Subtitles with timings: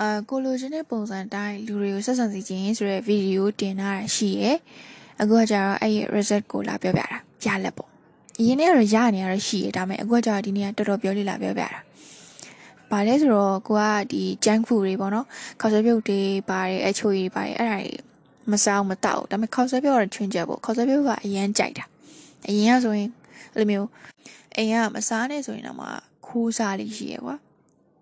[0.00, 4.56] အာကိုလိုချင်တဲ့ပုံစံတိုင်းလူတွေကိုဆက်ဆံစီခြင်းဆိုတဲ့ဗီဒီယိုတင်ထားတာရှိရယ်
[5.20, 7.06] အခုကကျတော့အဲ့ရဲ့ result ကိုလာပြောပြတာ
[7.44, 7.90] ရလက်ပေါ့
[8.38, 11.70] အရင်ကကတော့ရနေရတော့ရှိရဒါပေမဲ့အခုကကျတော့ဒီနေ့ကတော်တော်ပြောလိလာပြောပြတာ
[12.90, 13.82] ဘာလဲဆိုတော့ကိုက
[14.12, 15.26] ဒီ junk food တွေပေါ့နော်
[15.60, 16.20] ခေါက်ဆွဲပြုတ်တွေ
[16.50, 17.92] ပါတယ်အချိုရည်တွေပါတယ်အဲ့ဒါတွေ
[18.50, 21.84] မစားမတောက်ဒါပေမဲ့ခေါက်ဆွဲပြုတ်ကတော့ချွင်းချက်ပေါ့ခေါက်ဆွဲပြုတ်ကအရန်ကြိုက်တာ
[22.48, 23.08] အရင်ကဆိုရင်
[23.54, 23.88] အဲ့လိုမျိုး
[24.56, 25.86] အိမ်ကမစားနဲ့ဆိုရင်တော့မှ
[26.26, 27.36] ခိုးစားလေးရှိရကွာ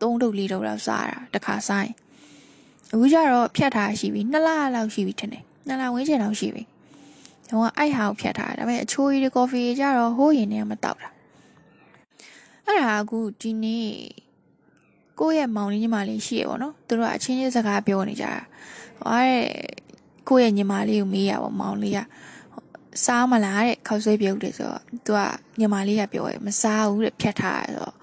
[0.01, 1.95] သုံးတုပ်လေးတုပ်လောက်စားတာတခါစားရင်
[2.93, 6.63] အခုကျတော့ဖြတ်ထားရှိပြီနှစ်လလောက်ရှိပြီထင်တယ်နှစ်လဝန်းကျင်လောက်ရှိပြီ
[7.49, 11.11] တော့အဲ့ဟာကိုဖြတ်ထားတာဒါပေမဲ့အချိုးကြီးကော်ဖီကျတော့ဟိုးရင်နဲ့မတောက်တာ
[12.67, 13.89] အဲ့ဒါအခုဒီနေ့
[15.21, 18.33] ကိုယ့်ရဲ့မောင်လေးညီမလေးရှိရပေါ့နော်သူတို့ကအချင်းချင်းစကားပြောနေကြတာ
[19.01, 19.43] ဟောတဲ့
[20.29, 21.99] ကိုယ့်ရဲ့ညီမလေးကိုမေးရပါမောင်လေးက
[23.05, 25.21] စားမလားတဲ့ခောက်ဆွဲပြုတ်တယ်ဆိုတော့သူက
[25.59, 27.95] ညီမလေးကပြောတယ်မစားဘူးတဲ့ဖြတ်ထားတယ်ဆိုတော့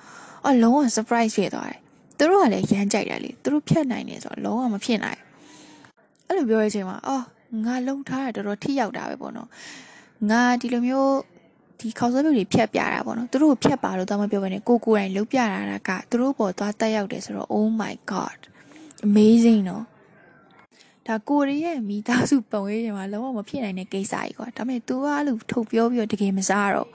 [0.43, 1.79] အော်လုံးဝ surprise ဖြစ်သွားတယ်
[2.17, 5.19] သူတို့ကလည်းရမ်းကြိုက်တယ်လေသူတို့ဖြတ်နိုင်တယ်ဆိုတော့လုံးဝမဖြစ်နိုင်
[6.27, 7.23] အဲ့လိုပြောတဲ့အချိန်မှာအော်
[7.65, 9.49] ငါလုံထားတာတော်တော်ထိရောက်တာပဲပေါ့နော်
[10.29, 11.11] ငါဒီလိုမျိုး
[11.79, 18.39] ဒီခေါက်ဆွဲပြုတ်တွေဖြတ်ပြတာပေါ့နော်သူတို့ဖြတ်ပါလို့တော့မပြောဘဲနဲ့ကိုကိုယ်တိုင်လှုပ်ပြတာကသူတို့ပေါ်သွားတက်ရောက်တယ်ဆိုတော့ oh my god
[19.07, 19.85] amazing နော်
[21.07, 26.89] ဒါကိုရီးယားမိသားစုပုံရိပ်တွေမှာလုံးဝမဖြစ်နိုင်တဲ့ကိစ္စကြီးကွာဒါပေမဲ့ तू ကအဲ့လိုထုတ်ပြောပြီးတော့တကယ်မစားတော့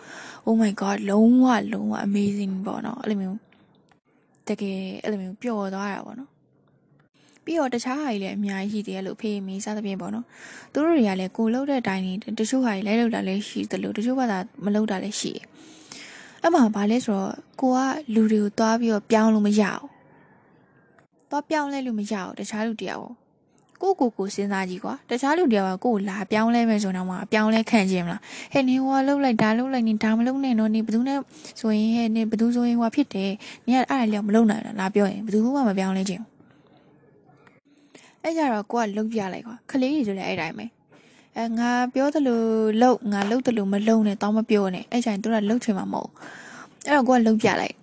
[0.46, 3.38] oh my god လုံးဝလုံးဝ amazing ပေါ့နော်အဲ့လိုမျိုး
[4.50, 6.30] တကယ်အဲ့လိုမျိုးပျော်သွားတာပေါ့နော်
[7.44, 10.24] ပြီးတော့တခြားဟာကြီးလည်းအများကြီးရှိသေးတယ်လို့ဖေးမင်းစသဖြင့်ပေါ့နော်
[10.72, 12.04] သူတို့တွေကလည်းကိုလှုပ်တဲ့အတိုင်း
[12.38, 15.46] တချို့ဟာကြီးလိုက်လှုပ်တာလည်းရှိသလိုတချို့ဘာသာမလှုပ်တာလည်းရှိတယ်
[16.42, 17.78] အဲ့မှာဘာလဲဆိုတော့ကိုက
[18.14, 19.84] လူတွေကိုတွားပြီးတော့ပြောင်းလို့မရဘူး
[21.30, 23.06] တွားပြောင်းလဲလို့မရဘူးတခြားလူတယောက်
[23.82, 28.20] ကိုကိုကိုစဉ်းစားကြည့်ကွာတခြားလူတယောက်ကကိုကိုလာပြောင်းလဲမယ်ဆိုတော့မှပြောင်းလဲခံခြင်းမလား
[28.52, 31.18] ဟဲ့နင်ဟိုကလှုပ်လိုက်ဒါလှုပ်လိုက်နင်ဒါမလှုပ်နဲ့တော့နင်ဘယ်သူနဲ့
[31.60, 33.30] ဆိုရင်ဟဲ့နင်ဘယ်သူဆိုရင်ဟိုဖြစ်တယ်
[33.66, 36.22] နင်ကအဲ့ဒါလည်းမလှုပ်နိုင်လားလာပြောရင်ဘယ်သူမှမပြောင်းလဲခြင်း
[38.22, 40.66] အဲ့ကြတော့ကိုကလှုပ်ပြလိုက်ကွာခလေးတွေဆိုလည်းအဲ့တိုင်းပဲ
[41.36, 42.40] အဲငါပြောသလို
[42.80, 46.10] လှုပ်ငါလှုပ်တယ်လို့မလှုပ်နဲ့တော့မပြောနဲ့အဲ့ကြရင်တို့ကလှုပ်ချင်မှာမဟုတ်
[46.86, 47.74] အဲ့တော့ကိုကလှုပ်ပြလိုက်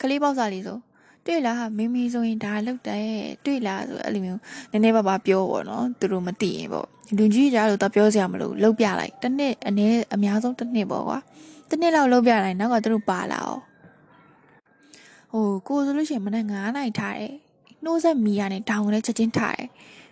[0.00, 0.78] ခလေးပေါက်စားလေးဆို
[1.26, 3.06] တွေ့လားမိမိဆိုရင်ဒါလောက်တယ်
[3.44, 11.18] တွေ့လားဆိုအဲ့လိုမျိုးနည်းနည်းပါးပါပြောပေါ့နော်သူတို့မသိရင်ပေါ့လူကြီးကြားလို့တော့ပြောစရာမလိုလောက်ပြလိုက်တစ်နှစ်အနည်းအများဆုံးတစ်နှစ်ပေါ့ကွာ
[11.68, 13.62] တစ်နှစ်လောက်လောက်ပြလိုက်နောက်ကသူတို့ပါလာအောင်
[15.32, 17.34] ဟိုကိုဆိုလို့ရှိရင်မနေ့9နိုင်ထားတယ်
[17.84, 19.68] နှိုးဆက်မီရနဲ့တောင်လည်းချက်ချင်းထားတယ်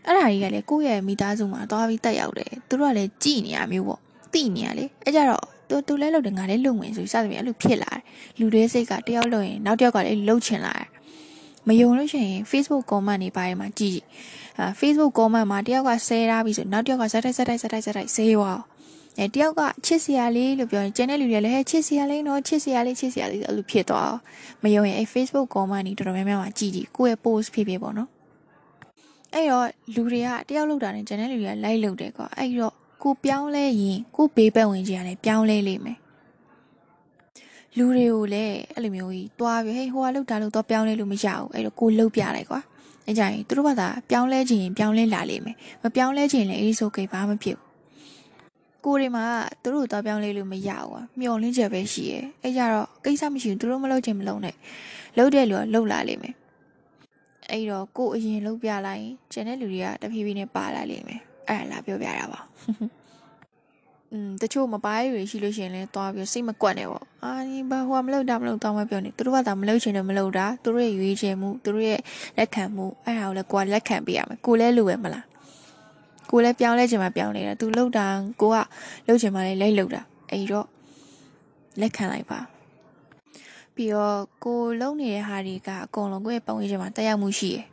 [0.06, 4.00] အဲ့ဒါကြီးကလည်းကိုယ့်ရဲ့မိသားစုမှာသွားပြီးတက်ရောက်တယ်သူတို့ကလည်းကြည်နေရမျိုးပေါ့
[4.32, 8.02] သိနေရလေအဲ့ကြတော့သူသူလဲလုပ်တယ်ငါလည်းလုံဝင်ဆိုစသဖြင့်အဲ့လိုဖြစ်လာတယ်
[8.38, 10.86] လူတွေစိတ်ကတယောက်လုံရင်နောက်တစ်ယောက်ကလည်းလှုပ်ချင်လာတယ်
[11.68, 14.00] မယုံလို့ရှိရင် Facebook comment တွေပါတယ်မှာကြည့်
[14.58, 18.60] အာ Facebook comment မှာတယောက်ကဆဲထားပြီဆိုနောက်တယောက်ကဇက်တိုက်ဇက်တိုက်ဇက်တိုက်ဇက်တိုက်ဆဲသွား
[19.18, 24.14] အဲတယောက်ကချစ်စရာလေးလို့ပြောရင်ကျန်တဲ့လူတွေလည်းဟဲ့ချစ်စရာလေးနော်ချစ်စရာလေးချစ်စရာလေးအဲ့လိုဖြစ်သွား
[24.62, 28.08] မယုံရင်အဲ Facebook comment တွေတော်တော်များများမှာကြည့်ကြည့်ကိုယ့်ရဲ့ post ဖြစ်ဖြစ်ပေါ့နော်
[29.34, 35.98] အဲ့တော့လူတွေကတယောက်လောက်တာနဲ့ကျန်တဲ့လူတွေက like လုပ်တယ်ကွာအဲ့တော့ကိုပြောင်းလဲရင်ကိုဘေးပတ်ဝန်းကျင်ကလည်းပြောင်းလဲလိမ့်မယ်
[37.78, 42.60] လူတွေကိုလည်းအဲ့လိုမျိုးကြီးတွားပြီးဟေးဟိုကလောက်တာလို့တော့ပြောင်းလဲလို့မရဘူးအဲ့တော့ကိုလှုပ်ပြလိုက်ကွာ
[43.06, 47.70] အဲ့ကြရင်သူတို့ဘာသာပြောင်းလဲခြင်းရင်ပြောင်းလဲလာလိမ့်မယ်မပြောင်းလဲခြင်းလည်းအေးဆိုကိဘာမှဖြစ်ဘူး
[48.84, 49.24] ကိုတွေမှာ
[49.62, 54.56] သူတို့တော့ပြောင်းလဲလို့မရဘူးကွာမျောလင်းချက်ပဲရှိရဲ့အဲ့ကြတော့ကိစ္စမရှိဘူးသူတို့မလုပ်ခြင်းမလုပ်နဲ့
[55.16, 56.34] လှုပ်တဲ့လူကလှုပ်လာလိမ့်မယ်
[57.50, 62.40] အဲ့တော့ကိုအရင်လှုပ်ပြလိုက်ရင်ကျန်တဲ့လူတွေကတဖြည်းဖြည်းနဲ့ပါလာလိမ့်မယ်အဲ့ဒါလာပြောပြတာပါ
[64.12, 72.00] อืมတချို့မပိုင်းတွေရှိလို့ရှိရင်လည်းသွားပြီးစိတ်မကွက်နဲ့ပေါ့အာဒီဘာဟိုမလုပ်တာမလုပ်တော့မပြောနေသူတို့ကသာမလုပ်ချင်တယ်မလုပ်တာသူတို့ရဲ့ရွေးချယ်မှုသူတို့ရဲ့
[72.38, 75.24] လက်ခံမှုအဲ့ဒါကိုလည်းကိုကလက်ခံပေးရမယ်ကိုလည်းလိုပဲမလား
[76.30, 78.06] ကိုလည်းပြောင်းလဲချင်မှပြောင်းနေတာသူလုပ်တာ
[78.40, 78.56] ကိုက
[79.06, 80.66] လုပ်ချင်မှလည်းလိုက်လုပ်တာအဲ့တော့
[81.80, 82.40] လက်ခံလိုက်ပါ
[83.74, 87.64] ပြီးတော့ကိုလုံနေတဲ့ဟာတွေကအကုန်လုံးကိုယ့်ရဲ့ပုံရိပ်ချင်မှာတက်ရောက်မှုရှိရယ်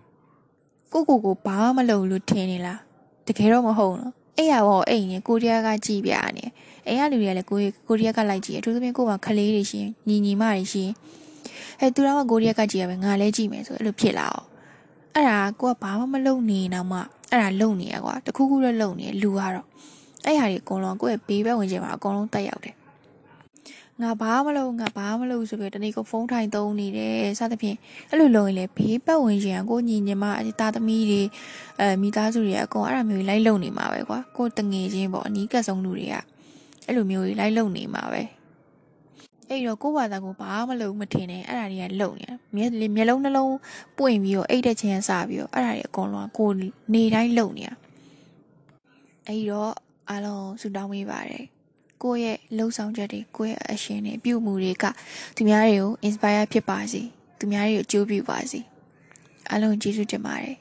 [0.91, 2.79] ကိုကိုကိုဘာမှမလုပ်လို့ထင်နေလား
[3.27, 6.45] တကယ်တော့မဟုတ်နော် အဲ့ရဘောအိမ်နေကိုရီးယားကကြည်ပြနေ
[6.87, 10.91] အိမ်ကလူတွေကလည်းကိုကိုရီးယားကလိုက်ကြည့်အထူးသဖြင့်ကိုကခလေးတွေရှင်ညီညီမတွေရှင်
[11.79, 14.47] အဲသူတို့ကကိုရီးယားကကြည်ရပဲငါလည်းကြည့်မယ်ဆိုအဲ့လိုဖြစ်လာအောင်
[15.15, 16.99] အဲ့ဒါကိုကဘာမှမလုပ်နေတော့မှ
[17.31, 19.67] အဲ့ဒါလုံနေရကွာတခုခုတော့လုံနေလူကတော့
[20.25, 22.75] အဲ့ဟာတွေအကုန်လုံးကိုယ့်ရဲ့ဘေးဘက်ဝင်ခြင်းမှာအကုန်လုံးတက်ရောက်တယ်
[24.01, 27.77] ငါဘာမလုပ်ငါဘာမလုပ်ဆိုပြီးတနေ့ကဖုန်းထိုင်သုံးနေတယ်စသဖြင့်
[28.09, 31.21] အဲ့လိုလုပ်ရင်လေဘေးပတ်ဝင်ရှင်ကိုညီညီမအတာသမီးတွေ
[31.79, 36.15] အဲမိသားစုတွေအကုန်အဲ့ဒါမျိုးလိုက်လုံနေမှာပဲကွာကိုတငယ်ချင်းပေါ့အနီးကပ်ဆုံးလူတွေက
[36.85, 38.23] အဲ့လိုမျိုးကြီးလိုက်လုံနေမှာပဲ
[39.49, 43.55] အဲ့တော့ကိုဘာသာကိုဘာမှမလုပ်မထင်နဲ့အဲ့ဒါတွေကလုံနေမျက်မျက်လုံးနှလုံး
[43.97, 46.49] ပွင့်ပြီးတော့အိတ်တဲ့ချင်းစပြီးတော့အဲ့ဒါတွေအကုန်လုံးကို
[46.93, 47.73] နေတိုင်းလုံနေတာ
[49.27, 49.71] အဲ့တော့
[50.09, 51.45] အားလုံးဆူတောင်းပေးပါတယ်
[52.03, 54.85] ကိုယ့်ရဲ့လှုပ်ဆောင်ချက်တွေကိုယ့်ရဲ့အရှင်တွေပြုမှုတွေက
[55.35, 57.01] သူများတွေကို inspire ဖြစ်ပါစေ
[57.39, 58.59] သူများတွေကိုအကျိုးပြုပါစေ
[59.49, 60.55] အားလုံးကျေးဇူးတင်ပါတယ်